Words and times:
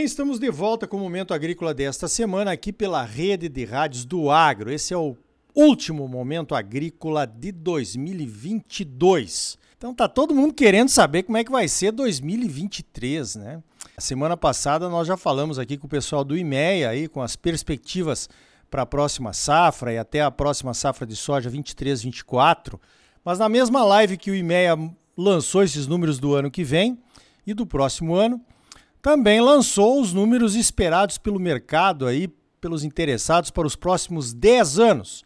bem, 0.00 0.06
estamos 0.06 0.38
de 0.38 0.50
volta 0.50 0.86
com 0.86 0.96
o 0.96 1.00
Momento 1.00 1.34
Agrícola 1.34 1.74
desta 1.74 2.08
semana 2.08 2.52
aqui 2.52 2.72
pela 2.72 3.02
rede 3.02 3.50
de 3.50 3.66
rádios 3.66 4.06
do 4.06 4.30
Agro. 4.30 4.72
Esse 4.72 4.94
é 4.94 4.96
o 4.96 5.14
último 5.54 6.08
Momento 6.08 6.54
Agrícola 6.54 7.26
de 7.26 7.52
2022. 7.52 9.58
Então 9.76 9.94
tá 9.94 10.08
todo 10.08 10.34
mundo 10.34 10.54
querendo 10.54 10.88
saber 10.88 11.24
como 11.24 11.36
é 11.36 11.44
que 11.44 11.52
vai 11.52 11.68
ser 11.68 11.92
2023, 11.92 13.36
né? 13.36 13.62
A 13.94 14.00
semana 14.00 14.38
passada 14.38 14.88
nós 14.88 15.06
já 15.06 15.18
falamos 15.18 15.58
aqui 15.58 15.76
com 15.76 15.86
o 15.86 15.90
pessoal 15.90 16.24
do 16.24 16.34
IMEA 16.34 16.88
aí 16.88 17.06
com 17.06 17.20
as 17.20 17.36
perspectivas 17.36 18.26
para 18.70 18.80
a 18.80 18.86
próxima 18.86 19.34
safra 19.34 19.92
e 19.92 19.98
até 19.98 20.22
a 20.22 20.30
próxima 20.30 20.72
safra 20.72 21.06
de 21.06 21.14
soja 21.14 21.50
23, 21.50 22.04
24. 22.04 22.80
Mas 23.22 23.38
na 23.38 23.50
mesma 23.50 23.84
live 23.84 24.16
que 24.16 24.30
o 24.30 24.34
IMEA 24.34 24.78
lançou 25.14 25.62
esses 25.62 25.86
números 25.86 26.18
do 26.18 26.34
ano 26.34 26.50
que 26.50 26.64
vem 26.64 26.98
e 27.46 27.52
do 27.52 27.66
próximo 27.66 28.14
ano, 28.14 28.40
também 29.02 29.40
lançou 29.40 30.00
os 30.00 30.12
números 30.12 30.54
esperados 30.54 31.18
pelo 31.18 31.40
mercado 31.40 32.06
aí, 32.06 32.28
pelos 32.60 32.84
interessados 32.84 33.50
para 33.50 33.66
os 33.66 33.74
próximos 33.74 34.32
10 34.32 34.78
anos. 34.78 35.24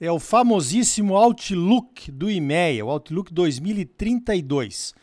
É 0.00 0.10
o 0.12 0.20
famosíssimo 0.20 1.16
Outlook 1.16 2.12
do 2.12 2.30
IMEA, 2.30 2.84
o 2.84 2.90
Outlook 2.90 3.34
2032. 3.34 4.94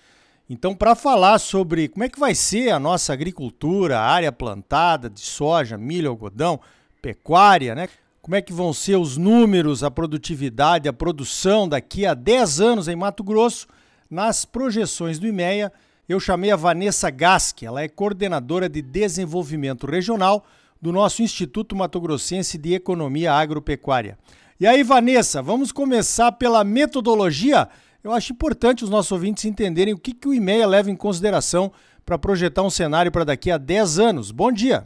Então, 0.49 0.73
para 0.73 0.95
falar 0.95 1.39
sobre 1.39 1.89
como 1.89 2.03
é 2.03 2.09
que 2.09 2.19
vai 2.19 2.33
ser 2.33 2.69
a 2.69 2.79
nossa 2.79 3.11
agricultura, 3.11 3.99
a 3.99 4.05
área 4.05 4.31
plantada 4.31 5.09
de 5.09 5.19
soja, 5.19 5.77
milho, 5.77 6.09
algodão, 6.09 6.61
pecuária, 7.01 7.75
né? 7.75 7.89
Como 8.21 8.35
é 8.35 8.41
que 8.41 8.53
vão 8.53 8.71
ser 8.71 8.95
os 8.95 9.17
números, 9.17 9.83
a 9.83 9.91
produtividade, 9.91 10.87
a 10.87 10.93
produção 10.93 11.67
daqui 11.67 12.05
a 12.05 12.13
10 12.13 12.61
anos 12.61 12.87
em 12.87 12.95
Mato 12.95 13.23
Grosso, 13.23 13.67
nas 14.09 14.45
projeções 14.45 15.19
do 15.19 15.27
IMEA, 15.27 15.71
eu 16.13 16.19
chamei 16.19 16.51
a 16.51 16.55
Vanessa 16.55 17.09
Gasque, 17.09 17.65
ela 17.65 17.81
é 17.81 17.87
coordenadora 17.87 18.69
de 18.69 18.81
desenvolvimento 18.81 19.87
regional 19.87 20.45
do 20.81 20.91
nosso 20.91 21.23
Instituto 21.23 21.75
Mato 21.75 21.99
Grossense 21.99 22.57
de 22.57 22.73
Economia 22.75 23.33
Agropecuária. 23.33 24.17
E 24.59 24.67
aí, 24.67 24.83
Vanessa, 24.83 25.41
vamos 25.41 25.71
começar 25.71 26.31
pela 26.33 26.63
metodologia? 26.63 27.67
Eu 28.03 28.11
acho 28.11 28.33
importante 28.33 28.83
os 28.83 28.89
nossos 28.89 29.11
ouvintes 29.11 29.45
entenderem 29.45 29.93
o 29.93 29.99
que, 29.99 30.13
que 30.13 30.27
o 30.27 30.33
IMEA 30.33 30.67
leva 30.67 30.91
em 30.91 30.95
consideração 30.95 31.71
para 32.05 32.19
projetar 32.19 32.61
um 32.61 32.69
cenário 32.69 33.11
para 33.11 33.25
daqui 33.25 33.49
a 33.49 33.57
10 33.57 33.99
anos. 33.99 34.31
Bom 34.31 34.51
dia! 34.51 34.85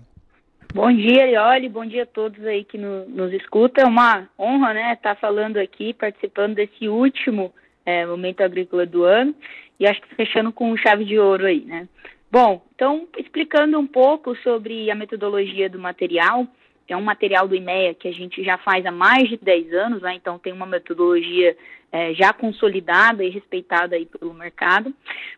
Bom 0.74 0.92
dia, 0.94 1.24
Elioli, 1.24 1.68
bom 1.68 1.84
dia 1.84 2.04
a 2.04 2.06
todos 2.06 2.46
aí 2.46 2.64
que 2.64 2.78
no, 2.78 3.06
nos 3.10 3.34
escutam. 3.34 3.84
É 3.84 3.88
uma 3.88 4.30
honra, 4.38 4.74
né, 4.74 4.94
estar 4.94 5.16
falando 5.16 5.58
aqui, 5.58 5.94
participando 5.94 6.56
desse 6.56 6.88
último 6.88 7.52
é, 7.90 8.06
momento 8.06 8.42
agrícola 8.42 8.86
do 8.86 9.04
ano 9.04 9.34
e 9.80 9.88
acho 9.88 10.00
que 10.02 10.16
fechando 10.16 10.52
com 10.52 10.78
chave 10.78 11.06
de 11.06 11.18
ouro 11.18 11.46
aí, 11.46 11.62
né? 11.62 11.88
Bom, 12.32 12.64
então 12.76 13.08
explicando 13.18 13.80
um 13.80 13.88
pouco 13.88 14.36
sobre 14.38 14.92
a 14.92 14.96
metodologia 14.96 15.68
do 15.68 15.80
material, 15.80 16.48
é 16.88 16.98
um 16.98 17.02
material 17.02 17.48
do 17.48 17.56
IMEA 17.56 17.94
que 17.94 18.08
a 18.08 18.12
gente 18.12 18.44
já 18.44 18.58
faz 18.58 18.86
há 18.86 18.92
mais 18.92 19.30
de 19.30 19.38
10 19.38 19.74
anos, 19.74 20.02
né? 20.02 20.14
então 20.16 20.40
tem 20.40 20.54
uma 20.54 20.66
metodologia 20.66 21.56
é, 21.92 22.14
já 22.14 22.34
consolidada 22.34 23.24
e 23.24 23.30
respeitada 23.30 23.96
aí 23.96 24.06
pelo 24.06 24.34
mercado. 24.34 24.94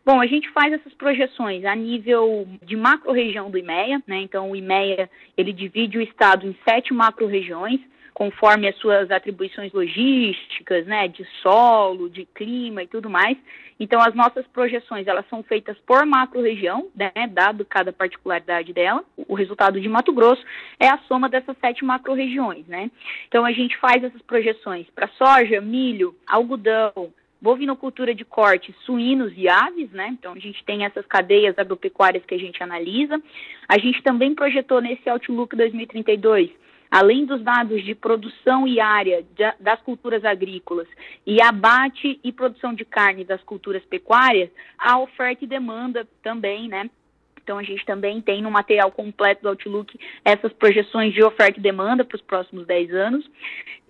Bom, 0.06 0.20
a 0.20 0.28
gente 0.28 0.50
faz 0.52 0.74
essas 0.74 0.94
projeções 0.94 1.64
a 1.66 1.76
nível 1.76 2.48
de 2.64 2.76
macro-região 2.76 3.50
do 3.50 3.58
IMEA, 3.58 4.02
né? 4.08 4.22
então 4.22 4.52
o 4.52 4.56
IMEA 4.56 5.10
ele 5.38 5.54
divide 5.54 5.98
o 5.98 6.02
estado 6.02 6.48
em 6.48 6.56
sete 6.68 6.94
macro-regiões, 6.94 7.80
conforme 8.14 8.68
as 8.68 8.76
suas 8.78 9.10
atribuições 9.10 9.72
logísticas, 9.72 10.86
né, 10.86 11.08
de 11.08 11.26
solo, 11.42 12.10
de 12.10 12.26
clima 12.26 12.84
e 12.84 12.88
tudo 12.88 13.10
mais. 13.10 13.38
Então, 13.80 14.00
as 14.00 14.14
nossas 14.14 14.46
projeções, 14.48 15.08
elas 15.08 15.28
são 15.28 15.42
feitas 15.42 15.78
por 15.88 16.06
macro-região, 16.06 16.88
né, 16.96 17.12
dado 17.32 17.66
cada 17.66 17.92
particularidade 17.92 18.74
dela. 18.74 19.04
O 19.28 19.34
resultado 19.34 19.82
de 19.82 19.90
Mato 19.90 20.14
Grosso 20.14 20.44
é 20.80 20.88
a 20.88 21.00
soma 21.08 21.28
dessas 21.30 21.58
sete 21.60 21.84
macro-regiões, 21.84 22.68
né. 22.68 22.92
Então, 23.28 23.44
a 23.44 23.52
gente 23.52 23.76
faz 23.78 24.04
essas 24.04 24.22
projeções 24.22 24.88
para 24.94 25.08
soja, 25.10 25.60
milho, 25.62 26.16
algodão, 26.28 27.12
bovinocultura 27.42 28.14
de 28.14 28.24
corte, 28.24 28.76
suínos 28.86 29.34
e 29.36 29.50
aves, 29.50 29.90
né? 29.92 30.10
Então 30.12 30.34
a 30.34 30.38
gente 30.38 30.64
tem 30.64 30.86
essas 30.86 31.04
cadeias 31.08 31.58
agropecuárias 31.58 32.24
que 32.24 32.36
a 32.36 32.38
gente 32.38 32.62
analisa. 32.62 33.20
A 33.68 33.80
gente 33.80 34.04
também 34.04 34.36
projetou 34.36 34.80
nesse 34.80 35.10
Outlook 35.10 35.56
2032 35.56 36.52
além 36.92 37.26
dos 37.26 37.42
dados 37.42 37.82
de 37.86 37.96
produção 37.96 38.68
e 38.68 38.82
área 38.82 39.26
das 39.58 39.82
culturas 39.82 40.26
agrícolas 40.26 40.88
e 41.26 41.42
abate 41.42 42.20
e 42.22 42.32
produção 42.34 42.74
de 42.74 42.84
carne 42.84 43.24
das 43.24 43.42
culturas 43.44 43.84
pecuárias, 43.86 44.50
a 44.78 45.00
oferta 45.00 45.46
e 45.46 45.48
demanda 45.48 46.06
também, 46.22 46.68
né? 46.68 46.90
Então 47.44 47.58
a 47.58 47.64
gente 47.64 47.86
também 47.86 48.22
tem 48.22 48.42
no 48.42 48.52
material 48.52 48.92
completo 48.92 49.42
do 49.44 49.50
Outlook 49.50 49.98
essas 50.24 50.52
projeções 50.54 51.14
de 51.14 51.24
oferta 51.24 51.60
e 51.60 51.64
demanda 51.64 52.04
para 52.04 52.16
os 52.16 52.22
próximos 52.22 52.66
10 52.66 52.94
anos. 52.94 53.30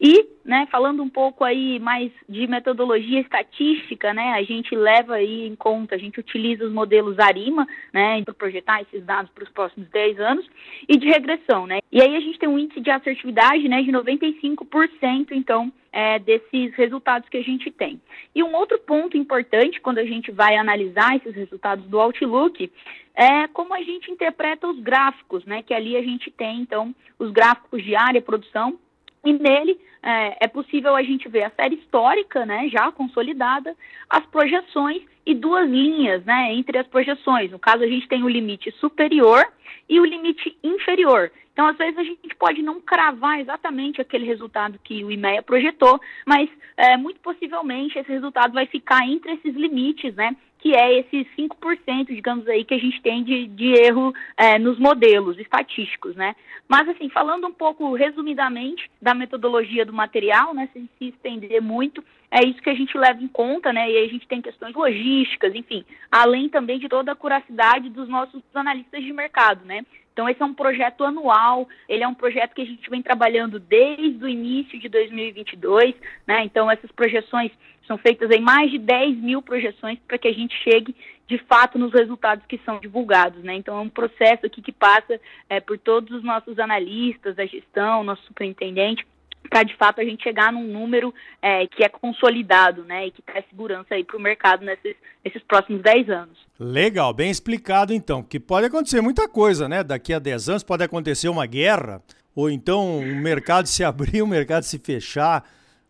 E, 0.04 0.28
né, 0.44 0.68
falando 0.72 1.04
um 1.04 1.10
pouco 1.10 1.44
aí 1.44 1.80
mais 1.80 2.12
de 2.28 2.48
metodologia 2.48 3.22
estatística, 3.22 4.12
né, 4.12 4.34
a 4.34 4.42
gente 4.42 4.76
leva 4.76 5.14
aí 5.14 5.48
em 5.48 5.56
conta, 5.56 5.94
a 5.94 5.98
gente 6.00 6.20
utiliza 6.20 6.66
os 6.66 6.74
modelos 6.74 7.20
ARIMA, 7.20 7.68
né, 7.94 8.24
para 8.24 8.34
projetar 8.34 8.82
esses 8.82 9.06
dados 9.06 9.32
para 9.32 9.44
os 9.44 9.50
próximos 9.52 9.88
10 9.90 10.20
anos, 10.20 10.50
e 10.90 10.98
de 10.98 11.06
regressão, 11.06 11.68
né. 11.68 11.82
E 11.92 12.02
aí 12.02 12.16
a 12.16 12.20
gente 12.20 12.40
tem 12.40 12.50
um 12.50 12.58
índice 12.58 12.82
de 12.82 12.90
assertividade, 12.90 13.70
né, 13.70 13.84
de 13.84 13.92
95%, 13.92 15.34
então, 15.34 15.72
é, 15.92 16.18
desses 16.18 16.74
resultados 16.74 17.30
que 17.30 17.38
a 17.38 17.44
gente 17.44 17.70
tem. 17.70 18.02
E 18.34 18.42
um 18.42 18.56
outro 18.56 18.80
ponto 18.80 19.16
importante 19.16 19.80
quando 19.82 20.00
a 20.00 20.06
gente 20.06 20.32
vai 20.32 20.56
analisar 20.56 21.18
esses 21.18 21.36
resultados 21.36 21.86
do 21.86 22.00
Outlook 22.00 22.72
é 23.16 23.48
como 23.48 23.74
a 23.74 23.82
gente 23.82 24.12
interpreta 24.12 24.68
os 24.68 24.80
gráficos, 24.80 25.46
né? 25.46 25.62
Que 25.64 25.74
ali 25.74 25.96
a 25.96 26.02
gente 26.02 26.32
tem, 26.32 26.62
então, 26.62 26.96
os 27.20 27.32
gráficos 27.32 27.84
de 27.84 27.96
área, 27.96 28.22
produção, 28.22 28.80
e 29.24 29.34
nele 29.34 29.80
é, 30.02 30.46
é, 30.46 30.48
possível 30.48 30.96
a 30.96 31.04
gente 31.04 31.30
ver 31.30 31.44
a 31.44 31.52
série 31.52 31.76
histórica, 31.76 32.46
né, 32.46 32.68
já 32.70 32.92
consolidada, 32.92 33.76
as 34.10 34.26
projeções 34.26 35.04
e 35.26 35.36
duas 35.36 35.70
linhas, 35.70 36.26
né, 36.26 36.54
entre 36.54 36.78
as 36.80 36.88
projeções. 36.88 37.52
No 37.52 37.60
caso, 37.60 37.84
a 37.84 37.88
gente 37.88 38.08
tem 38.08 38.24
o 38.24 38.30
limite 38.30 38.72
superior 38.80 39.46
e 39.88 40.00
o 40.00 40.06
limite 40.06 40.58
inferior. 40.64 41.32
Então, 41.54 41.68
às 41.68 41.78
vezes, 41.78 41.98
a 41.98 42.04
gente 42.04 42.36
pode 42.36 42.64
não 42.64 42.82
cravar 42.82 43.40
exatamente 43.40 44.02
aquele 44.02 44.26
resultado 44.26 44.80
que 44.84 45.04
o 45.04 45.12
IMEA 45.12 45.44
projetou, 45.44 46.00
mas 46.26 46.50
é, 46.78 46.98
muito 46.98 47.20
possivelmente 47.20 48.00
esse 48.00 48.10
resultado 48.10 48.54
vai 48.54 48.66
ficar 48.66 49.06
entre 49.08 49.34
esses 49.34 49.54
limites, 49.54 50.16
né? 50.16 50.36
Que 50.62 50.76
é 50.76 51.00
esses 51.00 51.28
5%, 51.36 52.08
digamos 52.08 52.48
aí, 52.48 52.64
que 52.64 52.74
a 52.74 52.80
gente 52.80 53.02
tem 53.02 53.24
de, 53.24 53.48
de 53.48 53.74
erro 53.74 54.14
é, 54.38 54.60
nos 54.60 54.78
modelos 54.80 55.38
estatísticos, 55.40 56.16
né? 56.16 56.36
Mas, 56.68 56.88
assim, 56.88 57.10
falando 57.10 57.48
um 57.48 57.54
pouco 57.54 57.94
resumidamente 57.96 58.90
da 59.02 59.14
metodologia 59.14 59.86
do 59.86 59.92
material, 59.92 60.54
né? 60.54 60.70
Sem 60.72 60.88
se 60.98 61.10
estender 61.10 61.62
muito, 61.62 62.04
é 62.32 62.46
isso 62.46 62.62
que 62.62 62.70
a 62.70 62.76
gente 62.76 62.98
leva 62.98 63.22
em 63.22 63.28
conta, 63.28 63.74
né? 63.74 63.92
E 63.92 63.98
aí 63.98 64.06
a 64.06 64.10
gente 64.10 64.26
tem 64.28 64.42
questões 64.42 64.74
logísticas, 64.74 65.54
enfim, 65.54 65.84
além 66.10 66.48
também 66.48 66.80
de 66.80 66.88
toda 66.88 67.12
a 67.12 67.16
curacidade 67.16 67.90
dos 67.90 68.08
nossos 68.08 68.42
analistas 68.54 69.04
de 69.04 69.12
mercado, 69.12 69.66
né? 69.66 69.86
Então, 70.14 70.28
esse 70.28 70.42
é 70.42 70.46
um 70.46 70.54
projeto 70.54 71.04
anual, 71.04 71.68
ele 71.88 72.04
é 72.04 72.08
um 72.08 72.14
projeto 72.14 72.54
que 72.54 72.62
a 72.62 72.66
gente 72.66 72.90
vem 72.90 73.02
trabalhando 73.02 73.60
desde 73.60 74.24
o 74.24 74.28
início 74.28 74.78
de 74.80 74.90
2022, 74.90 75.96
né? 76.28 76.44
Então, 76.44 76.70
essas 76.70 76.92
projeções 76.92 77.52
são 77.88 77.98
feitas 77.98 78.30
em 78.32 78.42
mais 78.42 78.70
de 78.70 78.78
10 78.78 79.18
mil 79.18 79.42
projeções 79.42 80.00
para 80.08 80.18
que 80.18 80.28
a 80.28 80.34
gente 80.34 80.56
chegue, 80.64 80.96
de 81.28 81.38
fato, 81.40 81.80
nos 81.80 81.94
resultados 81.94 82.46
que 82.46 82.60
são 82.66 82.80
divulgados, 82.80 83.42
né? 83.44 83.56
Então, 83.56 83.78
é 83.78 83.82
um 83.82 83.90
processo 83.90 84.46
aqui 84.46 84.62
que 84.62 84.72
passa 84.72 85.20
é, 85.50 85.60
por 85.60 85.78
todos 85.78 86.16
os 86.16 86.24
nossos 86.24 86.60
analistas 86.60 87.36
da 87.36 87.46
gestão, 87.46 88.04
nosso 88.04 88.24
superintendente, 88.24 89.06
para 89.52 89.64
de 89.64 89.76
fato 89.76 90.00
a 90.00 90.04
gente 90.06 90.24
chegar 90.24 90.54
num 90.54 90.66
número 90.66 91.14
é, 91.42 91.68
que 91.68 91.84
é 91.84 91.90
consolidado, 91.90 92.86
né, 92.86 93.08
e 93.08 93.12
que 93.12 93.22
traz 93.22 93.46
segurança 93.50 93.94
aí 93.94 94.02
para 94.02 94.16
o 94.16 94.20
mercado 94.20 94.64
nesses, 94.64 94.96
nesses 95.24 95.44
próximos 95.44 95.82
10 95.82 96.10
anos. 96.10 96.38
Legal, 96.58 97.14
bem 97.14 97.30
explicado 97.30 97.94
então, 97.94 98.24
porque 98.24 98.40
pode 98.40 98.68
acontecer 98.68 99.02
muita 99.02 99.28
coisa, 99.28 99.68
né? 99.68 99.84
Daqui 99.84 100.14
a 100.14 100.20
10 100.20 100.48
anos 100.50 100.64
pode 100.64 100.84
acontecer 100.84 101.28
uma 101.28 101.46
guerra, 101.46 102.02
ou 102.34 102.50
então 102.50 103.00
o 103.00 103.16
mercado 103.18 103.68
se 103.68 103.84
abrir, 103.84 104.22
o 104.22 104.28
mercado 104.28 104.64
se 104.64 104.80
fechar, 104.80 105.44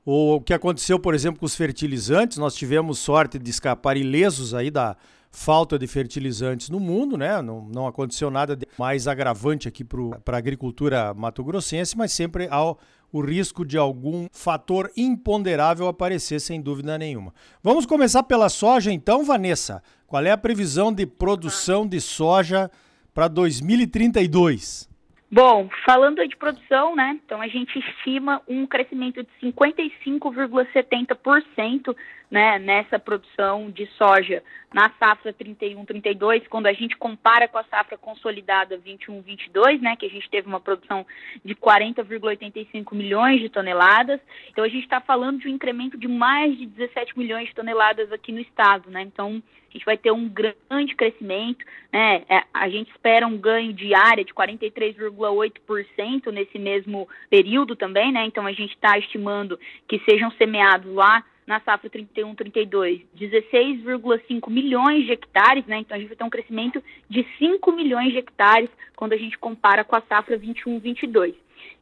ou 0.03 0.37
o 0.37 0.41
que 0.41 0.55
aconteceu, 0.55 0.97
por 0.97 1.13
exemplo, 1.13 1.39
com 1.39 1.45
os 1.45 1.55
fertilizantes, 1.55 2.39
nós 2.39 2.55
tivemos 2.55 2.97
sorte 2.97 3.37
de 3.37 3.49
escapar 3.51 3.95
ilesos 3.95 4.55
aí 4.55 4.71
da 4.71 4.97
falta 5.29 5.77
de 5.77 5.85
fertilizantes 5.87 6.69
no 6.69 6.79
mundo, 6.79 7.15
né? 7.15 7.41
Não, 7.43 7.61
não 7.71 7.85
aconteceu 7.85 8.31
nada 8.31 8.57
mais 8.77 9.07
agravante 9.07 9.67
aqui 9.67 9.83
para 9.83 10.35
a 10.35 10.39
agricultura 10.39 11.13
mato-grossense, 11.13 11.95
mas 11.95 12.11
sempre 12.11 12.47
ao 12.49 12.79
o 13.11 13.21
risco 13.21 13.65
de 13.65 13.77
algum 13.77 14.27
fator 14.31 14.91
imponderável 14.95 15.87
aparecer, 15.87 16.39
sem 16.39 16.61
dúvida 16.61 16.97
nenhuma. 16.97 17.33
Vamos 17.61 17.85
começar 17.85 18.23
pela 18.23 18.49
soja, 18.49 18.91
então, 18.91 19.23
Vanessa. 19.23 19.81
Qual 20.07 20.23
é 20.23 20.31
a 20.31 20.37
previsão 20.37 20.91
de 20.93 21.05
produção 21.05 21.87
de 21.87 21.99
soja 22.01 22.69
para 23.13 23.27
2032? 23.27 24.90
Bom, 25.33 25.69
falando 25.85 26.27
de 26.27 26.35
produção, 26.35 26.93
né? 26.93 27.17
Então 27.25 27.41
a 27.41 27.47
gente 27.47 27.79
estima 27.79 28.41
um 28.45 28.67
crescimento 28.67 29.23
de 29.23 29.29
55,70%, 29.41 31.95
né, 32.29 32.59
nessa 32.59 32.99
produção 32.99 33.71
de 33.71 33.85
soja 33.97 34.43
na 34.73 34.89
safra 34.99 35.31
31/32, 35.31 36.45
quando 36.49 36.67
a 36.67 36.73
gente 36.73 36.97
compara 36.97 37.47
com 37.47 37.57
a 37.57 37.63
safra 37.63 37.97
consolidada 37.97 38.77
21/22, 38.77 39.81
né, 39.81 39.95
que 39.95 40.05
a 40.05 40.09
gente 40.09 40.29
teve 40.29 40.49
uma 40.49 40.59
produção 40.59 41.07
de 41.45 41.55
40,85 41.55 42.93
milhões 42.93 43.39
de 43.39 43.47
toneladas. 43.47 44.19
Então 44.49 44.65
a 44.65 44.69
gente 44.69 44.83
está 44.83 44.99
falando 44.99 45.39
de 45.39 45.47
um 45.47 45.51
incremento 45.51 45.97
de 45.97 46.09
mais 46.09 46.57
de 46.57 46.65
17 46.65 47.17
milhões 47.17 47.47
de 47.47 47.55
toneladas 47.55 48.11
aqui 48.11 48.33
no 48.33 48.41
estado, 48.41 48.91
né? 48.91 49.01
Então 49.01 49.41
a 49.71 49.73
gente 49.73 49.85
vai 49.85 49.97
ter 49.97 50.11
um 50.11 50.27
grande 50.27 50.93
crescimento, 50.95 51.65
né? 51.91 52.23
É, 52.27 52.43
a 52.53 52.69
gente 52.69 52.91
espera 52.91 53.25
um 53.25 53.37
ganho 53.37 53.71
de 53.71 53.95
área 53.95 54.23
de 54.23 54.33
43,8% 54.33 56.27
nesse 56.31 56.59
mesmo 56.59 57.07
período 57.29 57.73
também, 57.75 58.11
né? 58.11 58.25
Então 58.25 58.45
a 58.45 58.51
gente 58.51 58.73
está 58.73 58.97
estimando 58.97 59.57
que 59.87 59.99
sejam 59.99 60.29
semeados 60.31 60.93
lá 60.93 61.23
na 61.47 61.61
safra 61.61 61.89
31, 61.89 62.35
32, 62.35 63.01
16,5 63.17 64.49
milhões 64.49 65.05
de 65.05 65.13
hectares, 65.13 65.65
né? 65.65 65.77
Então 65.77 65.95
a 65.95 65.99
gente 65.99 66.09
vai 66.09 66.17
ter 66.17 66.23
um 66.25 66.29
crescimento 66.29 66.83
de 67.09 67.25
5 67.39 67.71
milhões 67.71 68.11
de 68.11 68.17
hectares 68.17 68.69
quando 68.95 69.13
a 69.13 69.17
gente 69.17 69.37
compara 69.37 69.85
com 69.85 69.95
a 69.95 70.01
safra 70.01 70.37
21, 70.37 70.79
22. 70.79 71.33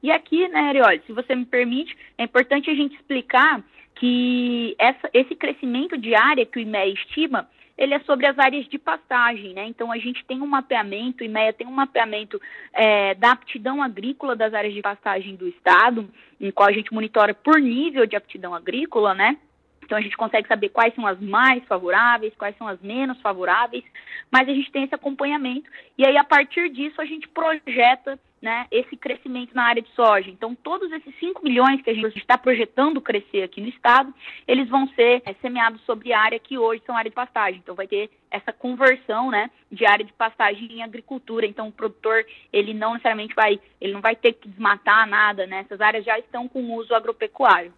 E 0.02 0.12
aqui, 0.12 0.48
né, 0.48 0.62
Arioli, 0.62 1.02
se 1.06 1.12
você 1.12 1.36
me 1.36 1.46
permite, 1.46 1.96
é 2.18 2.24
importante 2.24 2.70
a 2.70 2.74
gente 2.74 2.96
explicar 2.96 3.64
que 3.96 4.76
essa, 4.80 5.10
esse 5.14 5.36
crescimento 5.36 5.98
de 5.98 6.16
área 6.16 6.46
que 6.46 6.58
o 6.58 6.62
IMEA 6.62 6.88
estima 6.88 7.50
ele 7.80 7.94
é 7.94 8.00
sobre 8.02 8.28
as 8.28 8.38
áreas 8.38 8.68
de 8.68 8.78
pastagem, 8.78 9.54
né? 9.54 9.66
Então 9.66 9.90
a 9.90 9.98
gente 9.98 10.26
tem 10.26 10.42
um 10.42 10.46
mapeamento, 10.46 11.24
o 11.24 11.26
IMEA 11.26 11.54
tem 11.54 11.66
um 11.66 11.72
mapeamento 11.72 12.40
é, 12.74 13.16
da 13.16 13.32
aptidão 13.32 13.82
agrícola 13.82 14.36
das 14.36 14.54
áreas 14.54 14.74
de 14.74 14.82
pastagem 14.82 15.38
do 15.38 15.48
estado, 15.48 16.10
em 16.42 16.52
qual 16.52 16.68
a 16.68 16.74
gente 16.74 16.94
monitora 16.94 17.34
por 17.34 17.58
nível 17.58 18.06
de 18.06 18.18
aptidão 18.18 18.54
agrícola, 18.54 19.14
né? 19.14 19.38
Então 19.82 19.98
a 19.98 20.02
gente 20.02 20.18
consegue 20.18 20.48
saber 20.48 20.70
quais 20.70 20.94
são 20.94 21.08
as 21.08 21.20
mais 21.22 21.64
favoráveis, 21.66 22.36
quais 22.38 22.56
são 22.58 22.68
as 22.68 22.82
menos 22.82 23.20
favoráveis, 23.22 23.84
mas 24.30 24.48
a 24.48 24.54
gente 24.54 24.70
tem 24.72 24.84
esse 24.84 24.94
acompanhamento 24.94 25.70
e 25.98 26.06
aí 26.06 26.18
a 26.18 26.24
partir 26.24 26.70
disso 26.70 27.02
a 27.02 27.06
gente 27.06 27.30
projeta 27.30 28.20
né, 28.42 28.68
esse 28.72 28.96
crescimento 28.96 29.54
na 29.54 29.64
área 29.64 29.82
de 29.82 29.90
soja. 29.96 30.30
Então, 30.30 30.56
todos 30.56 30.92
esses 30.92 31.14
5 31.20 31.44
milhões 31.44 31.82
que 31.82 31.90
a 31.90 31.94
gente 31.94 32.18
está 32.18 32.38
projetando 32.38 33.02
crescer 33.02 33.44
aqui 33.44 33.60
no 33.62 33.68
estado, 33.68 34.14
eles 34.48 34.70
vão 34.70 34.88
ser 34.90 35.22
é, 35.26 35.34
semeados 35.42 35.82
sobre 35.82 36.14
área 36.14 36.40
que 36.40 36.58
hoje 36.58 36.82
são 36.86 36.96
área 36.96 37.10
de 37.10 37.16
pastagem. 37.16 37.60
Então, 37.62 37.76
vai 37.76 37.88
ter 37.88 38.10
essa 38.32 38.54
conversão 38.54 39.30
né, 39.30 39.50
de 39.72 39.86
área 39.86 40.06
de 40.06 40.14
pastagem 40.14 40.72
em 40.72 40.84
agricultura. 40.84 41.46
Então, 41.46 41.68
o 41.68 41.72
produtor, 41.72 42.26
ele 42.54 42.74
não 42.74 42.94
necessariamente 42.94 43.34
vai, 43.36 43.60
ele 43.82 43.94
não 43.94 44.02
vai 44.02 44.16
ter 44.16 44.34
que 44.34 44.48
desmatar 44.48 45.08
nada, 45.08 45.46
né? 45.46 45.62
Essas 45.62 45.82
áreas 45.82 46.06
já 46.06 46.18
estão 46.18 46.48
com 46.48 46.76
uso 46.76 46.94
agropecuário. 46.94 47.74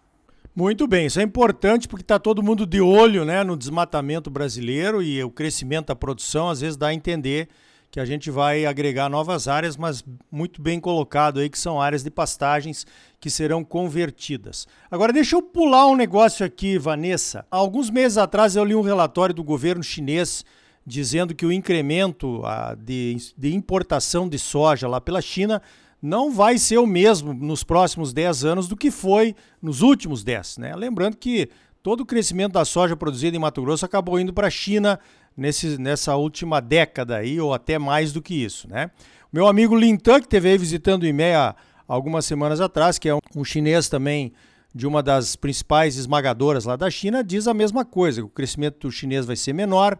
Muito 0.54 0.86
bem, 0.86 1.06
isso 1.06 1.18
é 1.18 1.22
importante 1.22 1.88
porque 1.88 2.02
está 2.02 2.18
todo 2.18 2.42
mundo 2.42 2.66
de 2.66 2.78
olho 2.78 3.24
né, 3.24 3.42
no 3.42 3.56
desmatamento 3.56 4.30
brasileiro 4.30 5.02
e 5.02 5.24
o 5.24 5.30
crescimento 5.30 5.86
da 5.86 5.96
produção 5.96 6.50
às 6.50 6.60
vezes 6.60 6.76
dá 6.76 6.88
a 6.88 6.94
entender 6.94 7.48
que 7.92 8.00
a 8.00 8.06
gente 8.06 8.30
vai 8.30 8.64
agregar 8.64 9.10
novas 9.10 9.46
áreas, 9.46 9.76
mas 9.76 10.02
muito 10.30 10.62
bem 10.62 10.80
colocado 10.80 11.38
aí 11.38 11.50
que 11.50 11.58
são 11.58 11.78
áreas 11.78 12.02
de 12.02 12.10
pastagens 12.10 12.86
que 13.20 13.28
serão 13.28 13.62
convertidas. 13.62 14.66
Agora 14.90 15.12
deixa 15.12 15.36
eu 15.36 15.42
pular 15.42 15.86
um 15.86 15.94
negócio 15.94 16.44
aqui, 16.44 16.78
Vanessa. 16.78 17.44
Há 17.50 17.56
alguns 17.58 17.90
meses 17.90 18.16
atrás 18.16 18.56
eu 18.56 18.64
li 18.64 18.74
um 18.74 18.80
relatório 18.80 19.34
do 19.34 19.44
governo 19.44 19.82
chinês 19.82 20.42
dizendo 20.86 21.34
que 21.34 21.44
o 21.44 21.52
incremento 21.52 22.40
de, 22.78 23.14
de 23.36 23.54
importação 23.54 24.26
de 24.26 24.38
soja 24.38 24.88
lá 24.88 24.98
pela 24.98 25.20
China 25.20 25.60
não 26.00 26.32
vai 26.32 26.56
ser 26.56 26.78
o 26.78 26.86
mesmo 26.86 27.34
nos 27.34 27.62
próximos 27.62 28.14
10 28.14 28.44
anos 28.46 28.68
do 28.68 28.76
que 28.76 28.90
foi 28.90 29.36
nos 29.60 29.82
últimos 29.82 30.24
10. 30.24 30.56
Né? 30.56 30.74
Lembrando 30.74 31.18
que 31.18 31.50
todo 31.82 32.02
o 32.02 32.06
crescimento 32.06 32.52
da 32.52 32.64
soja 32.64 32.96
produzida 32.96 33.36
em 33.36 33.40
Mato 33.40 33.62
Grosso 33.62 33.84
acabou 33.84 34.18
indo 34.18 34.32
para 34.32 34.46
a 34.46 34.50
China 34.50 34.98
nesse, 35.36 35.78
nessa 35.78 36.14
última 36.16 36.60
década 36.60 37.16
aí, 37.16 37.40
ou 37.40 37.52
até 37.52 37.78
mais 37.78 38.12
do 38.12 38.22
que 38.22 38.34
isso. 38.34 38.68
Né? 38.68 38.90
Meu 39.32 39.46
amigo 39.46 39.74
Lintan, 39.74 40.20
que 40.20 40.26
esteve 40.26 40.50
aí 40.50 40.58
visitando 40.58 41.02
o 41.02 41.06
IMEA 41.06 41.56
algumas 41.88 42.24
semanas 42.24 42.60
atrás, 42.60 42.98
que 42.98 43.08
é 43.08 43.14
um, 43.36 43.44
chinês 43.44 43.88
também 43.88 44.32
de 44.74 44.86
uma 44.86 45.02
das 45.02 45.36
principais 45.36 45.96
esmagadoras 45.96 46.64
lá 46.64 46.76
da 46.76 46.88
China, 46.90 47.22
diz 47.22 47.46
a 47.46 47.52
mesma 47.52 47.84
coisa, 47.84 48.24
o 48.24 48.28
crescimento 48.28 48.90
chinês 48.90 49.26
vai 49.26 49.36
ser 49.36 49.52
menor, 49.52 49.98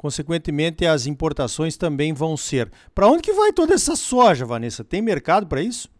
Consequentemente, 0.00 0.86
as 0.86 1.04
importações 1.04 1.76
também 1.76 2.14
vão 2.14 2.34
ser. 2.34 2.72
Para 2.94 3.06
onde 3.06 3.20
que 3.20 3.34
vai 3.34 3.52
toda 3.52 3.74
essa 3.74 3.94
soja, 3.94 4.46
Vanessa? 4.46 4.82
Tem 4.82 5.02
mercado 5.02 5.46
para 5.46 5.60
isso? 5.60 5.90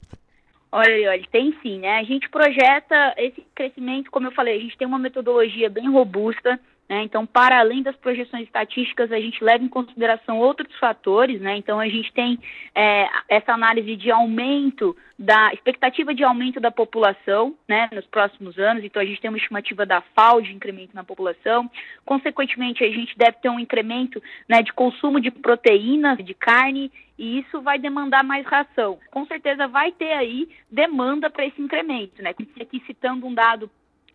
Olha, 0.72 1.10
olha, 1.10 1.26
tem 1.32 1.52
sim, 1.62 1.80
né? 1.80 1.98
A 1.98 2.04
gente 2.04 2.28
projeta 2.28 3.14
esse 3.16 3.44
crescimento, 3.54 4.10
como 4.10 4.28
eu 4.28 4.32
falei, 4.32 4.56
a 4.56 4.60
gente 4.60 4.78
tem 4.78 4.86
uma 4.86 4.98
metodologia 5.00 5.68
bem 5.68 5.90
robusta, 5.90 6.60
né? 6.90 7.04
Então, 7.04 7.24
para 7.24 7.60
além 7.60 7.84
das 7.84 7.94
projeções 7.94 8.42
estatísticas, 8.42 9.12
a 9.12 9.20
gente 9.20 9.44
leva 9.44 9.62
em 9.62 9.68
consideração 9.68 10.40
outros 10.40 10.76
fatores. 10.80 11.40
Né? 11.40 11.56
Então, 11.56 11.78
a 11.78 11.88
gente 11.88 12.12
tem 12.12 12.36
é, 12.74 13.08
essa 13.28 13.52
análise 13.52 13.94
de 13.94 14.10
aumento 14.10 14.96
da 15.16 15.52
expectativa 15.52 16.12
de 16.12 16.24
aumento 16.24 16.58
da 16.58 16.72
população 16.72 17.54
né, 17.68 17.88
nos 17.92 18.04
próximos 18.06 18.58
anos. 18.58 18.82
Então, 18.82 19.00
a 19.00 19.04
gente 19.04 19.20
tem 19.20 19.30
uma 19.30 19.38
estimativa 19.38 19.86
da 19.86 20.00
FAO 20.00 20.42
de 20.42 20.52
incremento 20.52 20.92
na 20.92 21.04
população. 21.04 21.70
Consequentemente, 22.04 22.82
a 22.82 22.90
gente 22.90 23.16
deve 23.16 23.36
ter 23.36 23.50
um 23.50 23.60
incremento 23.60 24.20
né, 24.48 24.60
de 24.60 24.72
consumo 24.72 25.20
de 25.20 25.30
proteínas, 25.30 26.18
de 26.18 26.34
carne, 26.34 26.90
e 27.16 27.38
isso 27.38 27.60
vai 27.60 27.78
demandar 27.78 28.24
mais 28.24 28.44
ração. 28.46 28.98
Com 29.12 29.24
certeza 29.26 29.68
vai 29.68 29.92
ter 29.92 30.10
aí 30.10 30.48
demanda 30.68 31.30
para 31.30 31.46
esse 31.46 31.62
incremento. 31.62 32.20
Né? 32.20 32.30
Aqui 32.30 32.82
citando 32.84 33.26
um 33.26 33.34
dado 33.34 33.70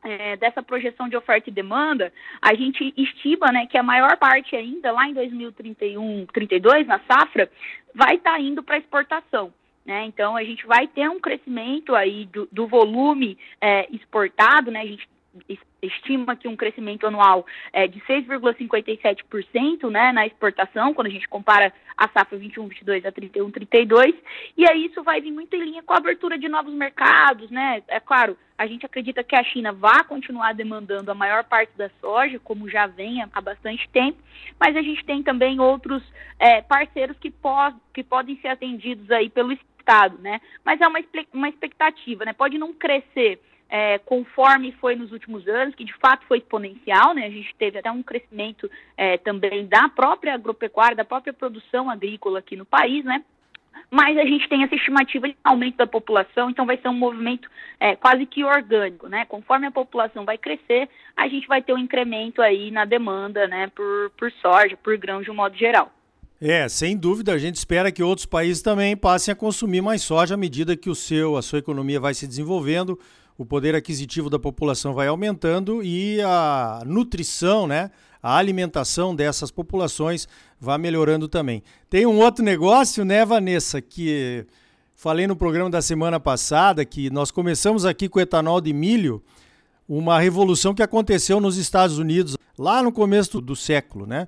é, 0.06 0.38
dessa 0.38 0.62
projeção 0.62 1.10
de 1.10 1.18
oferta 1.18 1.50
e 1.50 1.54
demanda, 1.54 2.14
a 2.42 2.54
gente 2.54 2.94
estima 2.96 3.52
né, 3.52 3.66
que 3.66 3.78
a 3.78 3.84
maior 3.84 4.16
parte 4.18 4.56
ainda, 4.56 4.92
lá 4.92 5.10
em 5.10 5.14
2031, 5.14 6.28
32, 6.28 6.88
na 6.88 7.00
safra, 7.00 7.50
vai 7.94 8.16
estar 8.16 8.34
tá 8.34 8.40
indo 8.40 8.62
para 8.62 8.78
exportação. 8.78 9.52
Né? 9.86 10.06
Então, 10.06 10.36
a 10.36 10.44
gente 10.44 10.66
vai 10.66 10.88
ter 10.88 11.10
um 11.10 11.20
crescimento 11.20 11.96
aí 11.96 12.26
do, 12.26 12.48
do 12.52 12.68
volume 12.68 13.38
é, 13.60 13.88
exportado, 13.92 14.72
né? 14.72 14.82
a 14.82 14.86
gente 14.86 15.08
estima 15.82 16.36
que 16.36 16.48
um 16.48 16.56
crescimento 16.56 17.06
anual 17.06 17.46
é 17.74 17.88
de 17.88 18.00
6,57% 18.02 19.90
né, 19.90 20.12
na 20.12 20.26
exportação, 20.26 20.94
quando 20.94 21.08
a 21.08 21.12
gente 21.12 21.28
compara 21.28 21.74
a 21.98 22.08
safra 22.10 22.38
21-22 22.38 23.06
a 23.06 23.12
31-32, 23.12 24.16
e 24.58 24.68
aí 24.70 24.86
isso 24.86 25.04
vai 25.04 25.22
vir 25.22 25.32
muito 25.32 25.56
em 25.56 25.64
linha 25.64 25.84
com 25.84 25.94
a 25.94 25.98
abertura 25.98 26.38
de 26.38 26.48
novos 26.48 26.74
mercados, 26.74 27.50
né, 27.50 27.84
é 27.88 28.00
claro, 28.00 28.38
a 28.58 28.68
gente 28.68 28.86
acredita 28.86 29.24
que 29.24 29.36
a 29.36 29.44
China 29.44 29.72
vai 29.74 30.04
continuar 30.06 30.54
demandando 30.54 31.12
a 31.12 31.16
maior 31.16 31.44
parte 31.44 31.72
da 31.78 31.90
soja, 32.02 32.40
como 32.40 32.70
já 32.70 32.88
vem 32.88 33.22
há 33.22 33.42
bastante 33.42 33.88
tempo, 33.90 34.18
mas 34.60 34.76
a 34.76 34.82
gente 34.82 35.04
tem 35.06 35.22
também 35.24 35.60
outros 35.60 36.04
é, 36.40 36.62
parceiros 36.62 37.18
que, 37.18 37.34
que 37.94 38.04
podem 38.04 38.38
ser 38.38 38.50
atendidos 38.50 39.10
aí 39.12 39.30
pelo 39.30 39.52
Estado, 39.52 40.18
né, 40.20 40.42
mas 40.64 40.82
é 40.82 40.88
uma, 40.88 41.00
uma 41.34 41.50
expectativa, 41.50 42.26
né, 42.26 42.34
pode 42.34 42.58
não 42.58 42.74
crescer 42.74 43.40
é, 43.78 44.00
conforme 44.00 44.72
foi 44.80 44.96
nos 44.96 45.12
últimos 45.12 45.46
anos, 45.50 45.76
que 45.76 45.84
de 45.84 45.94
fato 45.96 46.26
foi 46.28 46.38
exponencial, 46.38 47.14
né? 47.14 47.26
A 47.26 47.30
gente 47.30 47.54
teve 47.60 47.78
até 47.78 47.92
um 47.92 48.02
crescimento 48.02 48.72
é, 48.96 49.18
também 49.18 49.68
da 49.68 49.90
própria 49.90 50.34
agropecuária, 50.34 50.96
da 50.96 51.04
própria 51.04 51.34
produção 51.34 51.90
agrícola 51.90 52.40
aqui 52.40 52.56
no 52.56 52.64
país, 52.64 53.04
né? 53.04 53.22
Mas 53.92 54.18
a 54.18 54.24
gente 54.24 54.48
tem 54.48 54.64
essa 54.64 54.76
estimativa 54.76 55.28
de 55.28 55.36
aumento 55.44 55.76
da 55.76 55.86
população, 55.86 56.50
então 56.50 56.66
vai 56.66 56.78
ser 56.78 56.88
um 56.88 56.94
movimento 56.94 57.50
é, 57.78 57.98
quase 57.98 58.26
que 58.26 58.46
orgânico, 58.46 59.10
né? 59.10 59.26
Conforme 59.26 59.68
a 59.68 59.72
população 59.72 60.24
vai 60.24 60.38
crescer, 60.38 60.88
a 61.14 61.28
gente 61.28 61.46
vai 61.46 61.62
ter 61.62 61.74
um 61.74 61.78
incremento 61.78 62.42
aí 62.42 62.72
na 62.72 62.86
demanda, 62.86 63.46
né? 63.46 63.70
Por, 63.76 64.10
por 64.18 64.32
soja, 64.42 64.78
por 64.78 64.98
grão 64.98 65.22
de 65.22 65.30
um 65.30 65.36
modo 65.36 65.58
geral. 65.58 65.92
É, 66.40 66.70
sem 66.70 66.96
dúvida, 66.96 67.34
a 67.34 67.38
gente 67.38 67.56
espera 67.56 67.92
que 67.92 68.02
outros 68.02 68.26
países 68.26 68.62
também 68.62 68.96
passem 68.96 69.34
a 69.34 69.36
consumir 69.36 69.82
mais 69.82 70.02
soja 70.02 70.36
à 70.36 70.38
medida 70.38 70.78
que 70.78 70.90
o 70.90 70.96
seu, 70.96 71.36
a 71.36 71.42
sua 71.42 71.60
economia 71.60 72.00
vai 72.00 72.14
se 72.14 72.26
desenvolvendo 72.26 72.98
o 73.38 73.46
poder 73.46 73.76
aquisitivo 73.76 74.30
da 74.30 74.40
população 74.40 74.94
vai 74.94 75.08
aumentando 75.08 75.84
e 75.84 76.22
a 76.22 76.82
nutrição, 76.86 77.68
né, 77.68 77.92
a 78.24 78.38
alimentação 78.38 79.16
dessas 79.16 79.52
populações 79.52 80.28
vai 80.60 80.78
melhorando 80.78 81.28
também. 81.28 81.62
Tem 81.90 82.06
um 82.06 82.18
outro 82.18 82.44
negócio, 82.44 83.04
né, 83.04 83.26
Vanessa, 83.26 83.82
que 83.82 84.46
falei 84.96 85.28
no 85.28 85.36
programa 85.36 85.70
da 85.70 85.82
semana 85.82 86.20
passada 86.20 86.86
que 86.86 87.10
nós 87.10 87.30
começamos 87.30 87.86
aqui 87.86 88.08
com 88.08 88.20
etanol 88.20 88.62
de 88.62 88.74
milho, 88.74 89.22
uma 89.88 90.20
revolução 90.20 90.74
que 90.74 90.82
aconteceu 90.82 91.40
nos 91.40 91.58
Estados 91.58 92.00
Unidos 92.00 92.38
lá 92.58 92.82
no 92.82 92.92
começo 92.92 93.40
do 93.40 93.56
século, 93.56 94.08
né? 94.08 94.28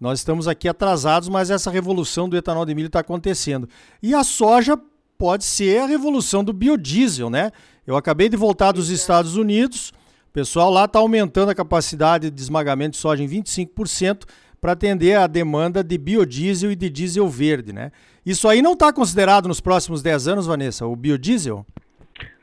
Nós 0.00 0.20
estamos 0.20 0.46
aqui 0.46 0.68
atrasados, 0.68 1.28
mas 1.28 1.50
essa 1.50 1.70
revolução 1.70 2.28
do 2.28 2.36
etanol 2.36 2.64
de 2.64 2.74
milho 2.74 2.86
está 2.86 3.00
acontecendo. 3.00 3.68
E 4.02 4.14
a 4.14 4.22
soja 4.22 4.78
pode 5.18 5.44
ser 5.44 5.80
a 5.80 5.86
revolução 5.86 6.44
do 6.44 6.52
biodiesel, 6.52 7.28
né? 7.28 7.50
Eu 7.84 7.96
acabei 7.96 8.28
de 8.28 8.36
voltar 8.36 8.70
dos 8.72 8.88
Estados 8.88 9.36
Unidos, 9.36 9.92
o 10.28 10.32
pessoal 10.32 10.70
lá 10.70 10.84
está 10.84 11.00
aumentando 11.00 11.50
a 11.50 11.54
capacidade 11.54 12.30
de 12.30 12.40
esmagamento 12.40 12.92
de 12.92 12.98
soja 12.98 13.22
em 13.22 13.28
25% 13.28 14.24
para 14.60 14.72
atender 14.72 15.16
a 15.16 15.26
demanda 15.26 15.82
de 15.82 15.98
biodiesel 15.98 16.70
e 16.70 16.76
de 16.76 16.88
diesel 16.88 17.28
verde, 17.28 17.72
né? 17.72 17.90
Isso 18.24 18.48
aí 18.48 18.62
não 18.62 18.74
está 18.74 18.92
considerado 18.92 19.48
nos 19.48 19.60
próximos 19.60 20.02
10 20.02 20.28
anos, 20.28 20.46
Vanessa, 20.46 20.86
o 20.86 20.94
biodiesel? 20.94 21.66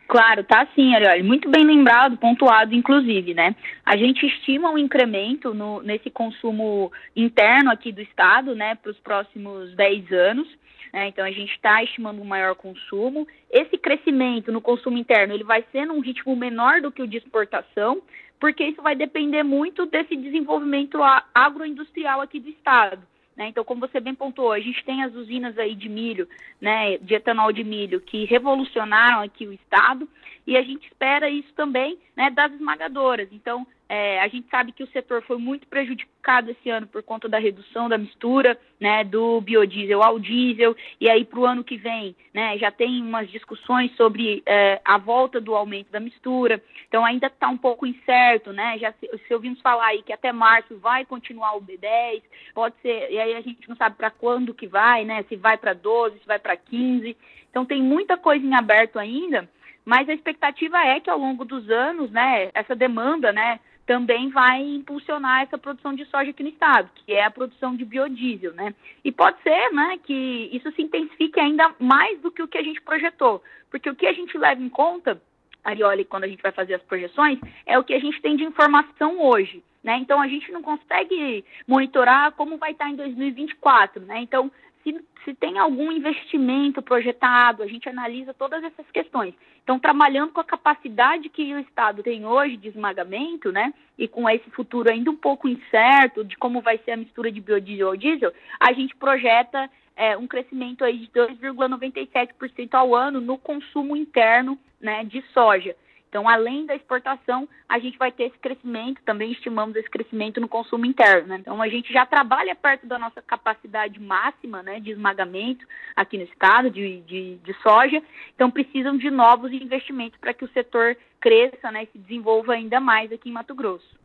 Claro, 0.07 0.43
tá 0.43 0.67
sim, 0.75 0.95
Ariel. 0.95 1.23
Muito 1.23 1.49
bem 1.49 1.65
lembrado, 1.65 2.17
pontuado, 2.17 2.73
inclusive, 2.73 3.33
né? 3.33 3.55
A 3.85 3.97
gente 3.97 4.25
estima 4.25 4.69
um 4.69 4.77
incremento 4.77 5.53
no, 5.53 5.81
nesse 5.81 6.09
consumo 6.09 6.91
interno 7.15 7.71
aqui 7.71 7.91
do 7.91 8.01
Estado, 8.01 8.55
né, 8.55 8.75
para 8.75 8.91
os 8.91 8.99
próximos 8.99 9.75
10 9.75 10.11
anos. 10.11 10.47
Né? 10.95 11.09
Então, 11.09 11.25
a 11.25 11.31
gente 11.31 11.51
está 11.51 11.83
estimando 11.83 12.21
um 12.21 12.25
maior 12.25 12.55
consumo. 12.55 13.27
Esse 13.51 13.77
crescimento 13.77 14.49
no 14.49 14.61
consumo 14.61 14.97
interno, 14.97 15.33
ele 15.33 15.43
vai 15.43 15.61
ser 15.69 15.85
num 15.85 15.99
ritmo 15.99 16.33
menor 16.37 16.79
do 16.79 16.89
que 16.89 17.01
o 17.01 17.07
de 17.07 17.17
exportação, 17.17 18.01
porque 18.39 18.63
isso 18.63 18.81
vai 18.81 18.95
depender 18.95 19.43
muito 19.43 19.85
desse 19.85 20.15
desenvolvimento 20.15 20.97
agroindustrial 21.33 22.21
aqui 22.21 22.39
do 22.39 22.47
Estado. 22.47 23.05
Né? 23.35 23.49
Então, 23.49 23.65
como 23.65 23.81
você 23.81 23.99
bem 23.99 24.15
pontuou, 24.15 24.53
a 24.53 24.59
gente 24.61 24.85
tem 24.85 25.03
as 25.03 25.13
usinas 25.13 25.57
aí 25.57 25.75
de 25.75 25.89
milho, 25.89 26.29
né, 26.61 26.97
de 26.99 27.15
etanol 27.15 27.51
de 27.51 27.65
milho, 27.65 27.99
que 27.99 28.23
revolucionaram 28.23 29.21
aqui 29.21 29.45
o 29.45 29.51
estado, 29.51 30.07
e 30.47 30.55
a 30.55 30.61
gente 30.61 30.87
espera 30.87 31.29
isso 31.29 31.53
também 31.55 31.97
né, 32.15 32.29
das 32.29 32.53
esmagadoras. 32.53 33.27
Então, 33.33 33.67
é, 33.87 34.19
a 34.19 34.27
gente 34.27 34.47
sabe 34.49 34.71
que 34.71 34.83
o 34.83 34.87
setor 34.87 35.21
foi 35.21 35.37
muito 35.37 35.67
prejudicado 35.67 36.49
esse 36.49 36.69
ano 36.69 36.87
por 36.87 37.03
conta 37.03 37.29
da 37.29 37.37
redução 37.37 37.87
da 37.87 37.97
mistura 37.97 38.59
né, 38.79 39.03
do 39.03 39.39
biodiesel 39.41 40.01
ao 40.01 40.17
diesel, 40.19 40.75
e 40.99 41.07
aí 41.07 41.23
para 41.23 41.39
o 41.39 41.45
ano 41.45 41.63
que 41.63 41.77
vem 41.77 42.15
né, 42.33 42.57
já 42.57 42.71
tem 42.71 43.01
umas 43.01 43.29
discussões 43.29 43.95
sobre 43.95 44.41
é, 44.45 44.81
a 44.83 44.97
volta 44.97 45.39
do 45.39 45.53
aumento 45.53 45.91
da 45.91 45.99
mistura, 45.99 46.61
então 46.87 47.05
ainda 47.05 47.27
está 47.27 47.47
um 47.47 47.57
pouco 47.57 47.85
incerto, 47.85 48.51
né? 48.51 48.77
Já 48.79 48.91
se, 48.93 49.07
se, 49.27 49.33
ouvimos 49.33 49.61
falar 49.61 49.85
aí 49.87 50.01
que 50.01 50.11
até 50.11 50.31
março 50.31 50.77
vai 50.77 51.05
continuar 51.05 51.55
o 51.55 51.61
B10, 51.61 52.23
pode 52.53 52.75
ser, 52.81 53.11
e 53.11 53.19
aí 53.19 53.35
a 53.35 53.41
gente 53.41 53.69
não 53.69 53.75
sabe 53.75 53.95
para 53.95 54.09
quando 54.09 54.53
que 54.53 54.67
vai, 54.67 55.05
né? 55.05 55.23
Se 55.29 55.35
vai 55.35 55.57
para 55.57 55.73
12, 55.73 56.19
se 56.19 56.25
vai 56.25 56.39
para 56.39 56.57
15, 56.57 57.15
então 57.49 57.65
tem 57.65 57.81
muita 57.81 58.17
coisa 58.17 58.45
em 58.45 58.55
aberto 58.55 58.97
ainda, 58.97 59.47
mas 59.85 60.09
a 60.09 60.13
expectativa 60.13 60.77
é 60.79 60.99
que 60.99 61.09
ao 61.09 61.19
longo 61.19 61.45
dos 61.45 61.69
anos, 61.69 62.09
né, 62.11 62.49
essa 62.53 62.75
demanda, 62.75 63.31
né, 63.31 63.59
também 63.85 64.29
vai 64.29 64.61
impulsionar 64.61 65.43
essa 65.43 65.57
produção 65.57 65.93
de 65.93 66.05
soja 66.05 66.31
aqui 66.31 66.41
no 66.41 66.49
estado, 66.49 66.89
que 66.95 67.13
é 67.13 67.23
a 67.23 67.31
produção 67.31 67.75
de 67.75 67.85
biodiesel, 67.85 68.53
né? 68.53 68.73
E 69.03 69.11
pode 69.11 69.41
ser, 69.43 69.71
né, 69.71 69.99
que 70.03 70.49
isso 70.51 70.71
se 70.71 70.81
intensifique 70.81 71.39
ainda 71.39 71.73
mais 71.79 72.19
do 72.19 72.31
que 72.31 72.41
o 72.41 72.47
que 72.47 72.57
a 72.57 72.63
gente 72.63 72.81
projetou, 72.81 73.43
porque 73.69 73.89
o 73.89 73.95
que 73.95 74.07
a 74.07 74.13
gente 74.13 74.37
leva 74.37 74.61
em 74.61 74.69
conta, 74.69 75.21
Arioli, 75.63 76.05
quando 76.05 76.23
a 76.23 76.27
gente 76.27 76.41
vai 76.41 76.51
fazer 76.51 76.75
as 76.75 76.81
projeções, 76.83 77.39
é 77.65 77.77
o 77.77 77.83
que 77.83 77.93
a 77.93 77.99
gente 77.99 78.21
tem 78.21 78.35
de 78.35 78.43
informação 78.43 79.21
hoje, 79.21 79.63
né? 79.83 79.97
Então 79.97 80.19
a 80.19 80.27
gente 80.27 80.51
não 80.51 80.63
consegue 80.63 81.45
monitorar 81.67 82.31
como 82.31 82.57
vai 82.57 82.71
estar 82.71 82.89
em 82.89 82.95
2024, 82.95 84.01
né? 84.03 84.19
Então 84.19 84.51
se, 84.85 85.03
se 85.23 85.33
tem 85.33 85.57
algum 85.57 85.91
investimento 85.91 86.81
projetado, 86.81 87.63
a 87.63 87.67
gente 87.67 87.89
analisa 87.89 88.33
todas 88.33 88.63
essas 88.63 88.85
questões. 88.91 89.33
Então, 89.63 89.79
trabalhando 89.79 90.31
com 90.31 90.39
a 90.39 90.45
capacidade 90.45 91.27
que 91.27 91.53
o 91.55 91.59
Estado 91.59 92.03
tem 92.03 92.23
hoje 92.23 92.55
de 92.55 92.67
esmagamento, 92.67 93.51
né, 93.51 93.73
e 93.97 94.07
com 94.07 94.29
esse 94.29 94.47
futuro 94.51 94.91
ainda 94.91 95.09
um 95.09 95.15
pouco 95.15 95.47
incerto 95.47 96.23
de 96.23 96.37
como 96.37 96.61
vai 96.61 96.77
ser 96.77 96.91
a 96.91 96.97
mistura 96.97 97.31
de 97.31 97.41
biodiesel 97.41 97.87
ao 97.87 97.97
diesel, 97.97 98.31
a 98.59 98.71
gente 98.73 98.95
projeta 98.95 99.69
é, 99.95 100.15
um 100.15 100.27
crescimento 100.27 100.83
aí 100.83 100.99
de 100.99 101.07
2,97% 101.07 102.73
ao 102.73 102.93
ano 102.93 103.19
no 103.19 103.37
consumo 103.37 103.95
interno 103.95 104.59
né, 104.79 105.03
de 105.03 105.23
soja. 105.33 105.75
Então, 106.15 106.29
além 106.29 106.65
da 106.65 106.73
exportação, 106.73 107.45
a 107.67 107.77
gente 107.77 107.97
vai 107.97 108.09
ter 108.09 108.27
esse 108.27 108.37
crescimento, 108.37 109.01
também 109.05 109.33
estimamos 109.33 109.75
esse 109.75 109.89
crescimento 109.89 110.39
no 110.39 110.47
consumo 110.47 110.85
interno. 110.85 111.27
Né? 111.27 111.39
Então, 111.41 111.61
a 111.61 111.67
gente 111.67 111.91
já 111.91 112.05
trabalha 112.05 112.55
perto 112.55 112.87
da 112.87 112.97
nossa 112.97 113.21
capacidade 113.21 113.99
máxima 113.99 114.63
né, 114.63 114.79
de 114.79 114.91
esmagamento 114.91 115.65
aqui 115.93 116.17
no 116.17 116.23
estado 116.23 116.71
de, 116.71 117.01
de, 117.01 117.35
de 117.43 117.53
soja, 117.61 118.01
então 118.33 118.49
precisam 118.49 118.97
de 118.97 119.11
novos 119.11 119.51
investimentos 119.51 120.17
para 120.17 120.33
que 120.33 120.45
o 120.45 120.49
setor 120.53 120.95
cresça 121.19 121.69
né, 121.69 121.83
e 121.83 121.87
se 121.87 121.97
desenvolva 121.97 122.53
ainda 122.53 122.79
mais 122.79 123.11
aqui 123.11 123.27
em 123.27 123.33
Mato 123.33 123.53
Grosso. 123.53 123.99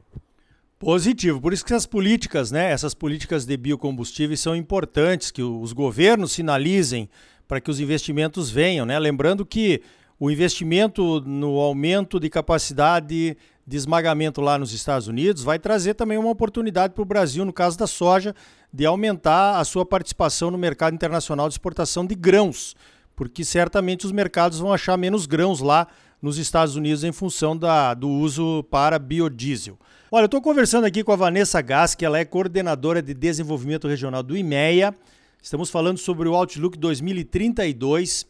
Positivo. 0.81 1.40
Por 1.40 1.52
isso 1.52 1.64
que 1.64 1.73
essas 1.73 1.87
políticas, 1.87 2.50
né, 2.50 2.73
essas 2.73 2.93
políticas 2.93 3.47
de 3.47 3.57
biocombustíveis 3.57 4.40
são 4.40 4.57
importantes, 4.57 5.31
que 5.31 5.45
os 5.45 5.73
governos 5.73 6.33
sinalizem 6.33 7.09
para 7.47 7.61
que 7.61 7.71
os 7.71 7.79
investimentos 7.79 8.50
venham, 8.50 8.87
né? 8.87 8.97
Lembrando 8.97 9.45
que 9.45 9.83
o 10.21 10.31
investimento 10.31 11.23
no 11.23 11.59
aumento 11.59 12.21
de 12.21 12.29
capacidade 12.29 13.39
de 13.67 13.77
esmagamento 13.77 14.43
lá 14.43 14.59
nos 14.59 14.75
Estados 14.75 15.09
Unidos 15.09 15.43
vai 15.43 15.59
trazer 15.59 15.95
também 15.95 16.19
uma 16.19 16.29
oportunidade 16.29 16.93
para 16.93 17.00
o 17.00 17.07
Brasil, 17.07 17.43
no 17.43 17.53
caso 17.55 17.79
da 17.79 17.87
soja, 17.87 18.35
de 18.71 18.85
aumentar 18.85 19.59
a 19.59 19.65
sua 19.65 19.87
participação 19.87 20.50
no 20.50 20.59
mercado 20.59 20.93
internacional 20.93 21.49
de 21.49 21.55
exportação 21.55 22.05
de 22.05 22.15
grãos, 22.15 22.77
porque 23.17 23.43
certamente 23.43 24.05
os 24.05 24.12
mercados 24.12 24.59
vão 24.59 24.75
achar 24.75 24.99
menos 24.99 25.25
grãos 25.25 25.61
lá 25.61 25.87
nos 26.21 26.37
Estados 26.37 26.77
Unidos 26.77 27.03
em 27.03 27.12
função 27.12 27.57
da, 27.57 27.95
do 27.95 28.09
uso 28.09 28.62
para 28.65 28.99
biodiesel. 28.99 29.79
Olha, 30.12 30.25
eu 30.25 30.27
estou 30.27 30.43
conversando 30.43 30.85
aqui 30.85 31.03
com 31.03 31.12
a 31.12 31.17
Vanessa 31.17 31.62
Gas, 31.62 31.95
que 31.95 32.05
ela 32.05 32.19
é 32.19 32.27
coordenadora 32.27 33.00
de 33.00 33.15
desenvolvimento 33.15 33.89
regional 33.89 34.23
do 34.23 34.37
IMEA. 34.37 34.95
Estamos 35.41 35.71
falando 35.71 35.97
sobre 35.97 36.29
o 36.29 36.35
Outlook 36.35 36.77
2032. 36.77 38.27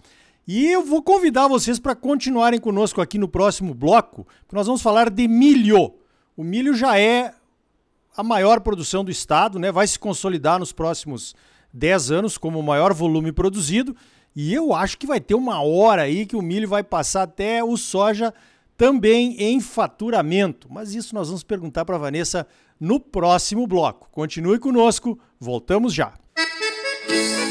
E 0.47 0.67
eu 0.67 0.85
vou 0.85 1.03
convidar 1.03 1.47
vocês 1.49 1.79
para 1.79 1.95
continuarem 1.95 2.59
conosco 2.59 3.01
aqui 3.01 3.19
no 3.19 3.29
próximo 3.29 3.75
bloco, 3.75 4.27
que 4.49 4.55
nós 4.55 4.67
vamos 4.67 4.83
falar 4.83 5.11
de 5.11 5.29
milho. 5.29 5.95
O 6.37 6.43
milho 6.43 6.75
já 6.75 6.99
é 6.99 7.33
a 8.17 8.23
maior 8.23 8.61
produção 8.61 9.05
do 9.05 9.11
estado, 9.11 9.59
né? 9.59 9.71
Vai 9.71 9.87
se 9.87 9.99
consolidar 9.99 10.59
nos 10.59 10.73
próximos 10.73 11.35
10 11.73 12.11
anos 12.11 12.39
como 12.39 12.59
o 12.59 12.63
maior 12.63 12.93
volume 12.93 13.33
produzido. 13.33 13.95
E 14.35 14.53
eu 14.55 14.75
acho 14.75 14.99
que 14.99 15.07
vai 15.07 15.21
ter 15.21 15.35
uma 15.35 15.63
hora 15.63 16.03
aí 16.03 16.27
que 16.27 16.37
o 16.37 16.43
milho 16.43 16.69
vai 16.69 16.83
passar 16.83 17.23
até 17.23 17.63
o 17.63 17.77
soja 17.77 18.33
também 18.77 19.37
em 19.39 19.61
faturamento. 19.61 20.69
Mas 20.71 20.95
isso 20.95 21.15
nós 21.15 21.29
vamos 21.29 21.43
perguntar 21.43 21.85
para 21.85 21.97
a 21.97 22.01
Vanessa 22.01 22.47
no 22.79 22.99
próximo 22.99 23.67
bloco. 23.67 24.09
Continue 24.11 24.59
conosco, 24.59 25.19
voltamos 25.39 25.93
já. 25.93 26.15
Música 27.11 27.50